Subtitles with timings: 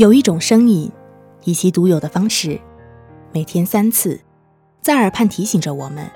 [0.00, 0.90] 有一种声音，
[1.44, 2.58] 以其独有的方式，
[3.34, 4.18] 每天三次，
[4.80, 6.10] 在耳畔提醒着我们，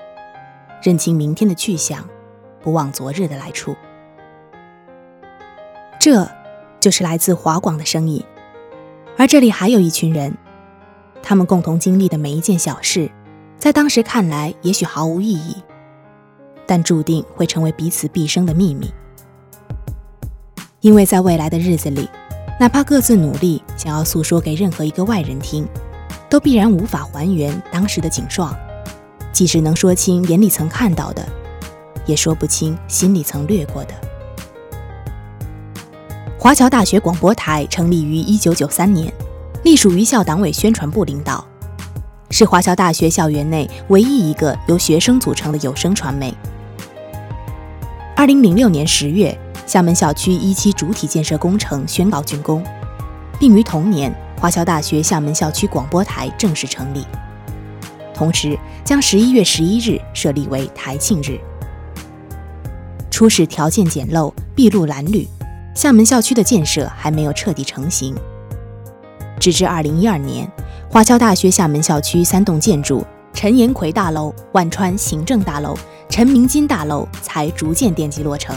[0.81, 2.03] 认清明天的去向，
[2.63, 3.75] 不忘昨日的来处。
[5.99, 6.27] 这，
[6.79, 8.23] 就是来自华广的声音。
[9.19, 10.35] 而这里还有一群人，
[11.21, 13.11] 他们共同经历的每一件小事，
[13.59, 15.57] 在当时看来也许毫无意义，
[16.65, 18.91] 但注定会成为彼此毕生的秘密。
[20.81, 22.09] 因为在未来的日子里，
[22.57, 25.67] 哪怕各自努力想要诉说给任何一个外人听，
[26.29, 28.55] 都必然无法还原当时的景状。
[29.33, 31.27] 即使能说清眼里曾看到的，
[32.05, 33.93] 也说不清心里曾掠过的。
[36.39, 39.13] 华侨大学广播台成立于1993年，
[39.63, 41.45] 隶属于校党委宣传部领导，
[42.29, 46.33] 是华侨大学校园内唯一一个由学生组成的有声传媒。
[48.15, 49.37] 2006年10月。
[49.65, 52.63] 厦门校区一期主体建设工程宣告竣工，
[53.39, 57.05] 并于同年，华侨大学厦门校区广播台正式成立。
[58.13, 61.39] 同时，将十一月十一日设立为台庆日。
[63.09, 65.27] 初始条件简陋，筚路蓝缕，
[65.73, 68.15] 厦门校区的建设还没有彻底成型。
[69.39, 70.49] 直至二零一二年，
[70.89, 75.77] 华侨大学厦门校区三栋建筑——陈延奎大楼、万川行政大楼、
[76.07, 78.55] 陈明金大楼——才逐渐奠基落成。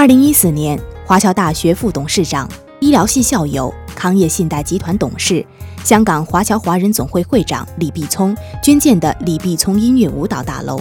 [0.00, 2.48] 二零一四年，华侨大学副董事长、
[2.80, 5.44] 医疗系校友、康业信贷集团董事、
[5.84, 10.80] 香港华侨华人总会会长李必聪捐建的李必聪音乐舞蹈大楼，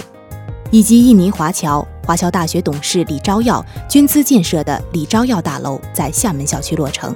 [0.72, 7.14] 以及印尼华侨华侨大学董事李昭耀捐资建设的李昭耀大楼在厦门校区落成。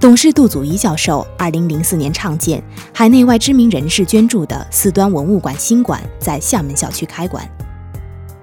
[0.00, 7.46] 董事杜祖仪教授二零零四年创建、海内外知名人士捐助的四端文物馆新馆在厦门校区开馆。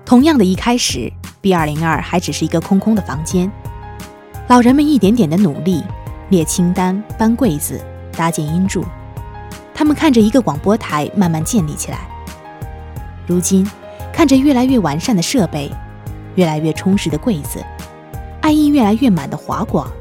[0.06, 1.12] 同样的一开始。
[1.44, 3.52] B 二零二还只是一个空空的房间，
[4.48, 5.84] 老人们一点点的努力，
[6.30, 7.84] 列清单、搬柜子、
[8.14, 8.86] 搭建音柱，
[9.76, 12.08] 他们看着一个广播台慢慢建立起来。
[13.28, 13.70] 如今，
[14.14, 15.70] 看着越来越完善的设备，
[16.36, 17.62] 越来越充实的柜子，
[18.40, 19.92] 爱意越来越满的华广，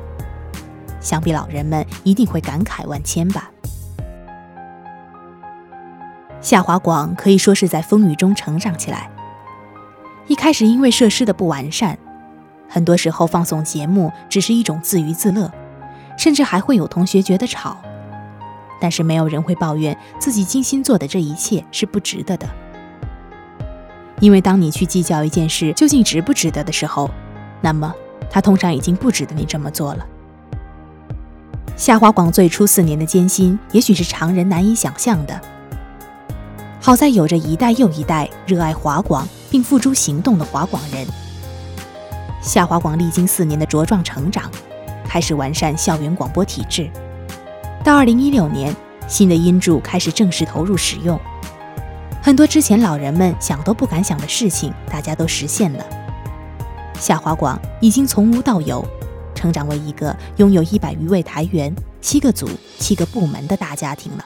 [1.00, 3.50] 想必老人们一定会感慨万千吧。
[6.40, 9.10] 夏华广可以说是在风雨中成长起来。
[10.28, 11.98] 一开始因为设施的不完善，
[12.68, 15.50] 很多时候放送节目只是一种自娱自乐，
[16.16, 17.76] 甚至还会有同学觉得吵。
[18.80, 22.48] 但是没有人会抱怨自己精心做的这一切是不值得的，
[24.20, 27.08] 因为当你去计较一件事究竟值不值得的时候，
[27.60, 27.94] 那么
[28.30, 30.06] 它通常已经不值得你这么做了。
[31.76, 35.40] 夏华广最初四年的艰辛，也许是常人难以想象的。
[36.80, 39.28] 好在有着一代又一代热爱华广。
[39.52, 41.06] 并付诸行动的华广人，
[42.40, 44.50] 夏华广历经四年的茁壮成长，
[45.06, 46.90] 开始完善校园广播体制。
[47.84, 48.74] 到二零一六年，
[49.06, 51.20] 新的音柱开始正式投入使用，
[52.22, 55.84] 很多之前老人们想都不敢想的事情，大家都实现了。
[56.98, 58.82] 夏华广已经从无到有，
[59.34, 61.70] 成长为一个拥有一百余位台员、
[62.00, 62.48] 七个组、
[62.78, 64.24] 七个部门的大家庭了。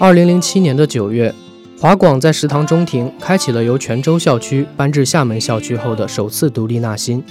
[0.00, 1.32] 二零零七年的九月，
[1.80, 7.22] 华广在食堂中庭开启了由泉州校区搬至厦门校区后的首次独立纳新。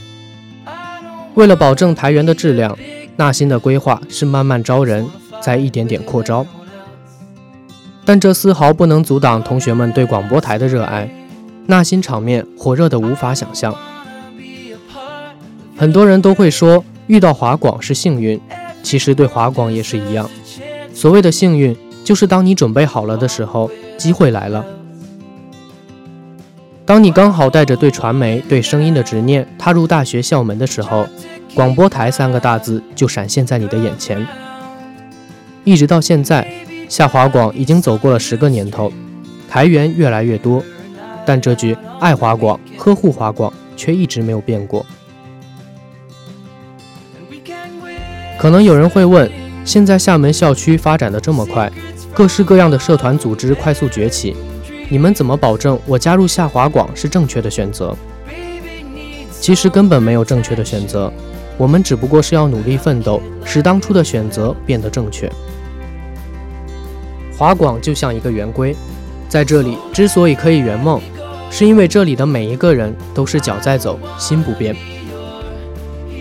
[1.33, 2.77] 为了保证台源的质量，
[3.17, 5.05] 纳新的规划是慢慢招人，
[5.41, 6.45] 再一点点扩招。
[8.05, 11.09] 但这丝毫不能阻挡同学们对广播台的热爱，
[11.67, 13.75] 纳新场面火热的无法想象。
[15.75, 18.39] 很多人都会说遇到华广是幸运，
[18.81, 20.29] 其实对华广也是一样。
[20.93, 21.75] 所谓的幸运。
[22.03, 24.65] 就是当你准备好了的时候，机会来了。
[26.85, 31.07] 当你刚好带着对传媒、对声音的执念踏入大学校门的时候，
[31.55, 34.27] 广播台三个大字就闪现在你的眼前。
[35.63, 36.45] 一直到现在，
[36.89, 38.91] 夏华广已经走过了十个年头，
[39.49, 40.61] 台源越来越多，
[41.25, 44.85] 但这句爱华广、呵护华广却一直没有变过。
[48.37, 49.31] 可能有人会问，
[49.63, 51.71] 现在厦门校区发展的这么快？
[52.15, 54.35] 各式各样的社团组织快速崛起，
[54.87, 57.95] 你们怎么保证我加入下华广是正确的选择？
[59.41, 61.11] 其实根本没有正确的选择，
[61.57, 65.27] 我们只不过是要努力奋斗，使当初的选择变得正确。
[67.35, 68.75] 华广就像一个圆规，
[69.27, 71.01] 在这里之所以可以圆梦，
[71.49, 74.75] 是因为这里的每一个人都是脚在走，心不变。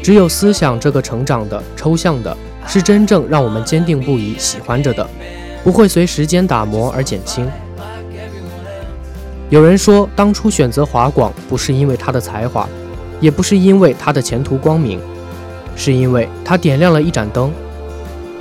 [0.02, 2.34] 只有思想这个成长的、抽象的，
[2.66, 5.06] 是真正让我们坚定不移喜欢着的，
[5.62, 7.48] 不会随时间打磨而减轻。
[9.50, 12.68] 有人说，当初选择华广，不是因为他的才华，
[13.20, 14.98] 也不是因为他的前途光明，
[15.76, 17.52] 是因为他点亮了一盏灯。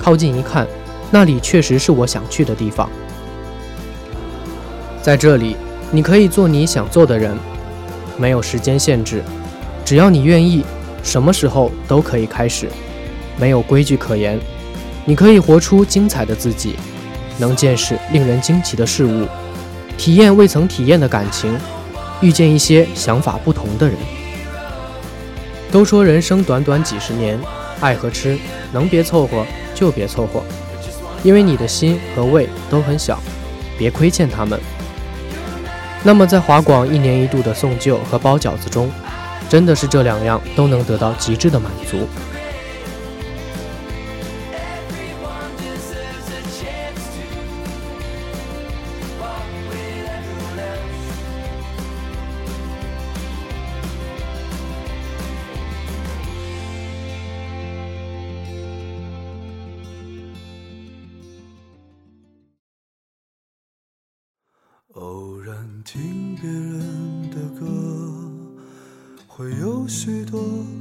[0.00, 0.66] 靠近一看，
[1.10, 2.88] 那里确实是我想去的地方。
[5.02, 5.56] 在这里，
[5.90, 7.36] 你可以做你想做的人，
[8.16, 9.22] 没有时间限制，
[9.84, 10.64] 只要你愿意。
[11.04, 12.68] 什么时候都可以开始，
[13.36, 14.38] 没有规矩可言。
[15.04, 16.76] 你可以活出精彩的自己，
[17.42, 19.26] 能见识令人惊奇的事物，
[19.98, 21.58] 体验未曾体验的感情，
[22.20, 23.96] 遇见一些想法不同的人。
[25.72, 27.36] 都说人生短短几十年，
[27.80, 28.38] 爱和吃
[28.70, 29.44] 能别凑合
[29.74, 30.40] 就别凑合，
[31.24, 33.18] 因为你的心和胃都很小，
[33.76, 34.60] 别亏欠他们。
[36.04, 38.88] 那么在华广一年一度的送旧和包饺子中。
[39.48, 42.08] 真的是这两样都能得到极致的满足。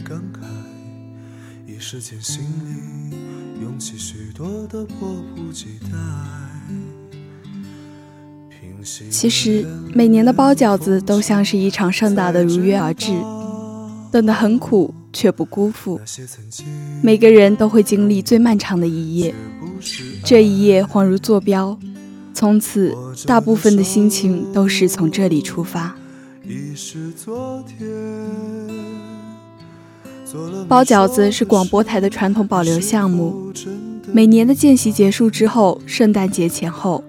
[0.03, 0.45] 感慨，
[1.67, 5.97] 一时间心里涌起许多的迫不及待。
[9.11, 9.63] 其实
[9.93, 13.11] 每年的包饺子都像是一场盛大的如约而至，
[14.11, 16.01] 等得很苦却不辜负。
[17.03, 19.35] 每个人都会经历最漫长的一夜，
[20.23, 21.77] 这一夜恍如坐标，
[22.33, 22.97] 从此
[23.27, 25.95] 大部分的心情都是从这里出发。
[26.43, 29.00] 已是昨天。
[30.67, 33.51] 包饺子是广播台的传统保留项目。
[34.11, 37.03] 每年的见习结束之后，圣诞节前后，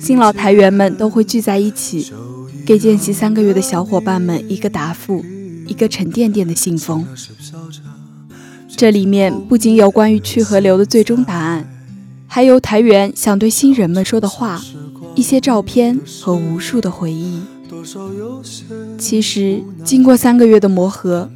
[0.00, 2.12] 新老台员们都会聚在一起，
[2.64, 5.24] 给见习三个月的小伙伴们一个答复，
[5.66, 7.04] 一个沉甸甸的信封。
[8.76, 11.68] 这里面不仅有关于去河流的最终答案，
[12.26, 14.62] 还有台员想对新人们说的话，
[15.14, 17.40] 一些照片和无数的回忆。
[18.98, 21.30] 其实，经过三个月的磨合，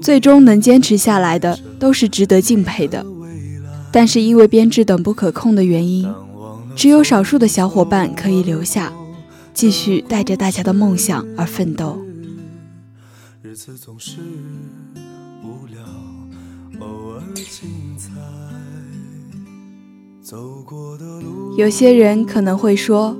[0.00, 3.04] 最终能坚持下来的都是值得敬佩的。
[3.90, 6.12] 但是因为编制等不可控的原因，
[6.76, 8.92] 只有少数的小伙伴可以留下，
[9.54, 11.98] 继续带着大家的梦想而奋斗。
[21.56, 23.16] 有些人可能会说，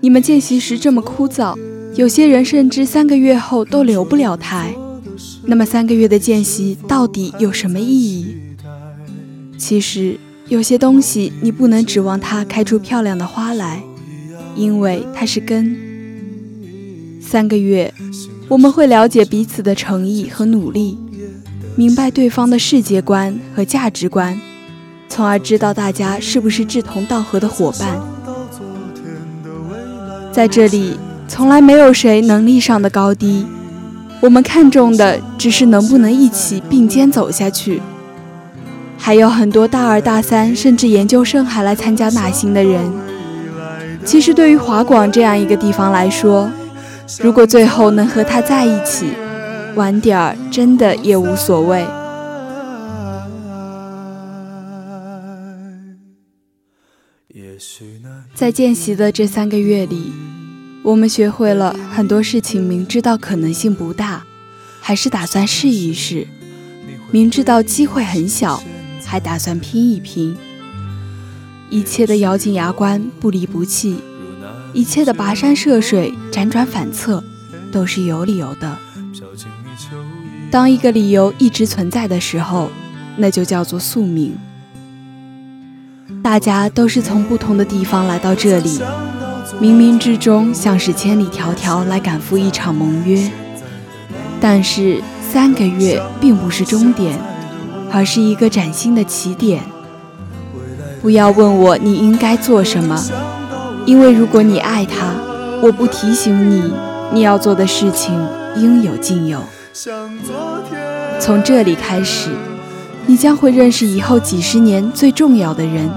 [0.00, 1.58] 你们见习时这么枯燥。
[1.96, 4.76] 有些人甚至三个月后都留不了台，
[5.46, 8.36] 那么三个月的见习到底有什么意义？
[9.56, 13.82] 其实有些东西你不能指望它开出漂亮的花来，
[14.54, 15.76] 因为它是根。
[17.20, 17.94] 三个月，
[18.48, 20.98] 我们会了解彼此的诚意和努力，
[21.76, 24.40] 明白对方的世界观和价值观，
[25.08, 28.00] 从而知道大家是不是志同道合的伙伴。
[30.32, 30.96] 在这里。
[31.28, 33.44] 从来没有谁能力上的高低，
[34.26, 37.80] 我们看重的只是能不能一起并肩走下去。
[38.98, 42.92] 还有很多大二、大三，甚至研究生还来参加纳新的人。
[44.04, 46.50] 其实对于华广这样一个地方来说，
[47.20, 49.10] 如果最后能和他在一起，
[49.76, 51.86] 晚点儿真的也无所谓。
[58.34, 60.12] 在见习的这三个月里。
[60.86, 64.22] 我们学会了很多事情，明知道可能性不大，
[64.80, 66.28] 还是打算试一试；
[67.10, 68.62] 明知道机会很小，
[69.04, 70.36] 还打算拼一拼。
[71.70, 73.96] 一切的咬紧牙关，不离不弃；
[74.72, 77.24] 一切的跋山涉水，辗转反侧，
[77.72, 78.78] 都是有理由的。
[80.52, 82.70] 当一个理由一直存在的时候，
[83.16, 84.36] 那就叫做宿命。
[86.22, 88.80] 大家都是从不同的地方来到这里。
[89.60, 93.30] 冥冥之中，像是千里迢迢来赶赴一场盟约。
[94.38, 97.18] 但是三个月并不是终点，
[97.90, 99.62] 而是一个崭新的起点。
[101.00, 103.02] 不要问我你应该做什么，
[103.86, 105.14] 因为如果你爱他，
[105.62, 106.70] 我不提醒你，
[107.12, 108.14] 你要做的事情
[108.56, 109.40] 应有尽有。
[111.18, 112.28] 从这里开始，
[113.06, 115.90] 你将会认识以后几十年最重要的人。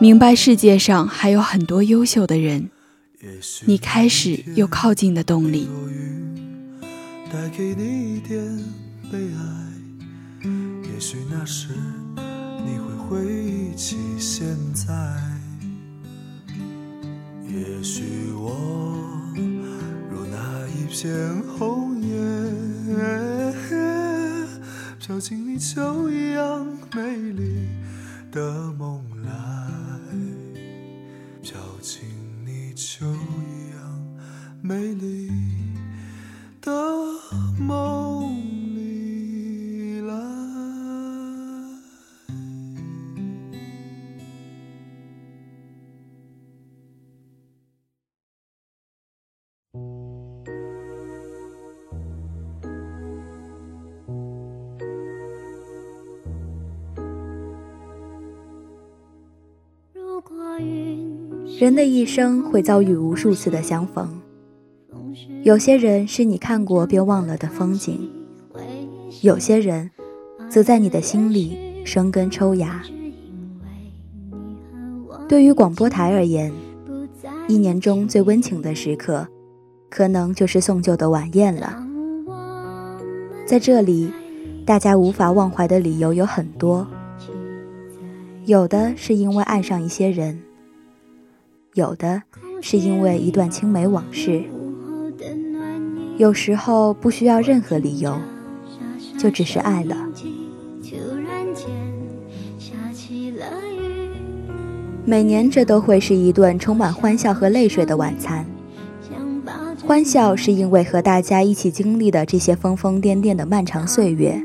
[0.00, 2.70] 明白世界上还有很多优秀的人，
[3.64, 5.68] 你开始有靠近的动力。
[7.32, 8.40] 带给你一点
[9.10, 10.48] 悲哀，
[10.84, 11.68] 也许那时
[12.64, 14.86] 你会回忆起现在。
[17.48, 18.56] 也许我
[20.08, 22.14] 如那一片红叶，
[25.00, 26.64] 飘进你秋一样
[26.94, 27.66] 美丽
[28.30, 29.30] 的梦来，
[34.62, 35.28] 美丽。
[36.60, 36.72] 的
[37.58, 38.30] 梦
[38.74, 40.14] 里来。
[61.58, 64.27] 人的一生会遭遇无数次的相逢。
[65.48, 68.06] 有些人是你看过便忘了的风景，
[69.22, 69.90] 有些人
[70.50, 72.82] 则在你的心里生根抽芽。
[75.26, 76.52] 对于广播台而言，
[77.48, 79.26] 一年中最温情的时刻，
[79.88, 81.82] 可能就是送旧的晚宴了。
[83.46, 84.12] 在这里，
[84.66, 86.86] 大家无法忘怀的理由有很多，
[88.44, 90.42] 有的是因为爱上一些人，
[91.72, 92.22] 有的
[92.60, 94.44] 是因为一段青梅往事。
[96.18, 98.18] 有时候不需要任何理由，
[99.16, 99.96] 就只是爱了。
[105.04, 108.44] 每年这都会是一顿充满欢笑和泪水的晚餐。
[109.86, 114.42] 欢笑是因为和大家一起经历的这些疯疯癫癫的漫长岁月，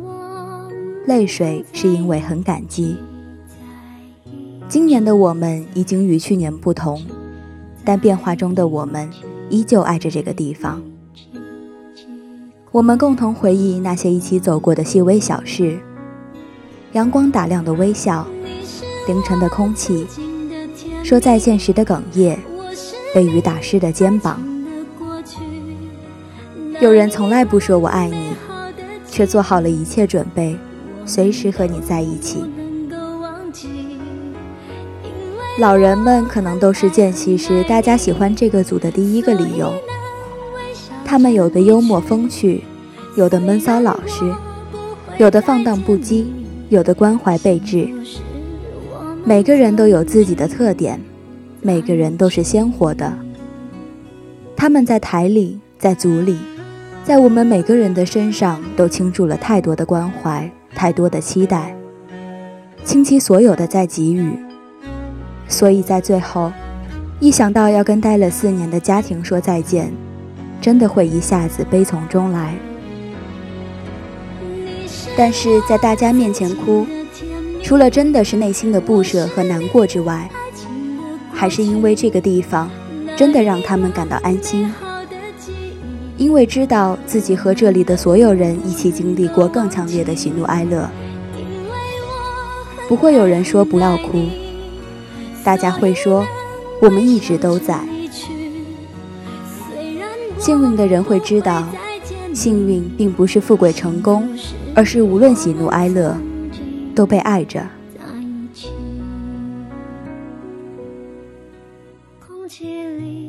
[1.08, 2.96] 泪水是因为很感激。
[4.70, 7.02] 今年的我们已经与去年不同，
[7.84, 9.10] 但变化中的我们
[9.50, 10.82] 依旧爱着这个地方。
[12.74, 15.78] 我们共同回忆那些一起走过的细微小事，
[16.94, 18.26] 阳光打亮的微笑，
[19.06, 20.08] 凌晨的空气，
[21.04, 22.36] 说再见时的哽咽，
[23.14, 24.42] 被雨打湿的肩膀。
[26.82, 28.34] 有人从来不说我爱你，
[29.08, 30.58] 却做好了一切准备，
[31.06, 32.44] 随时和你在一起。
[35.60, 39.72] 老人们可能都是见习时大家喜欢这个组的第一个理由。
[41.14, 42.64] 他们有的幽默风趣，
[43.16, 44.34] 有的闷骚老实，
[45.20, 46.26] 有的放荡不羁，
[46.70, 47.88] 有的关怀备至。
[49.24, 51.00] 每个人都有自己的特点，
[51.62, 53.14] 每个人都是鲜活的。
[54.56, 56.36] 他们在台里，在组里，
[57.04, 61.78] 在我们每个人的身上都倾注了太多的关怀，太多的期待，
[62.84, 64.36] 倾其所有的在给予。
[65.48, 66.52] 所以在最后，
[67.20, 69.94] 一想到要跟待了四年的家庭说再见。
[70.64, 72.56] 真的会一下子悲从中来，
[75.18, 76.88] 但是在大家面前哭，
[77.62, 80.30] 除了真的是内心的不舍和难过之外，
[81.34, 82.72] 还是因为这个地方
[83.18, 84.74] 真的让他们感到安心，
[86.16, 90.90] 因为知道自己和这里的所有人一起经历过更强烈的喜怒哀乐，
[92.88, 94.24] 不会有人说不要哭，
[95.44, 96.26] 大家会说
[96.82, 97.78] 我们一直都在。
[100.44, 101.66] 幸运的人会知道，
[102.34, 104.28] 幸运并不是富贵成功，
[104.76, 106.18] 而是无论喜怒哀乐，
[106.94, 107.66] 都被爱着。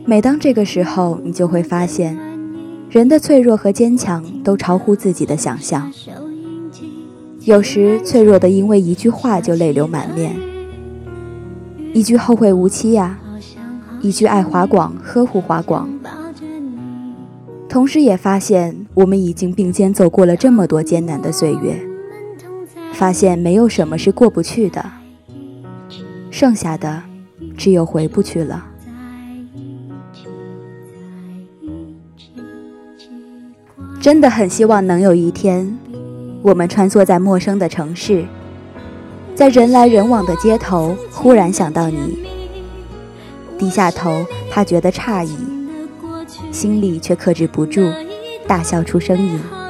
[0.04, 2.18] 每当这个时候，你就会发现，
[2.90, 5.92] 人的脆弱和坚强都超乎自己的想象。
[7.42, 10.35] 有时脆弱的因为一句话就泪流满面，
[11.92, 13.16] 一句后会无期呀，
[14.00, 15.88] 一句爱华广，呵护华广。
[17.75, 21.76] 同时也发现，我们已经并肩走过了这么多艰难的岁月，
[22.93, 24.93] 发现没有什么是过不去的，
[26.31, 27.02] 剩下的
[27.57, 28.64] 只有回不去了。
[34.00, 35.76] 真的很希望能有一天，
[36.43, 38.25] 我们穿梭在陌生的城市，
[39.35, 42.21] 在人来人往的街头，忽然想到你，
[43.59, 45.54] 低下头，怕觉得诧异。
[46.55, 47.93] 心里却克制不住，
[48.47, 49.63] 大笑出声音。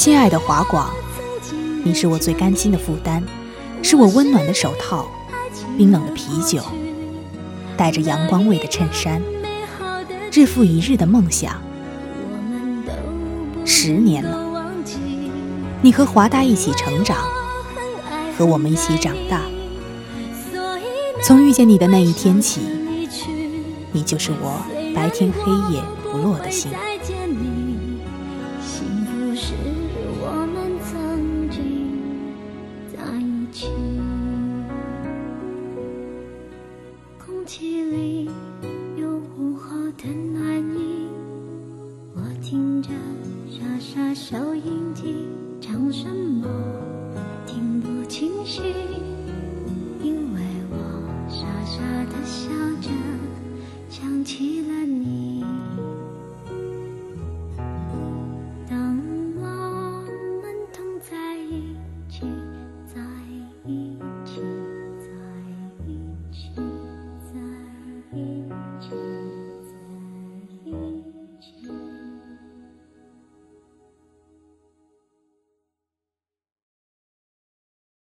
[0.00, 0.90] 亲爱的华广，
[1.84, 3.22] 你是我最甘心的负担，
[3.82, 5.06] 是我温暖的手套，
[5.76, 6.62] 冰冷的啤酒，
[7.76, 9.20] 带着阳光味的衬衫，
[10.32, 11.60] 日复一日的梦想。
[13.66, 14.72] 十年了，
[15.82, 17.18] 你和华大一起成长，
[18.38, 19.42] 和我们一起长大。
[21.22, 22.62] 从遇见你的那一天起，
[23.92, 24.62] 你就是我
[24.94, 26.70] 白天黑夜不落的心。